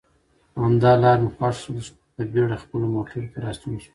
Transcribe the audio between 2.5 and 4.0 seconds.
خپلو موټرو ته راستون شوم.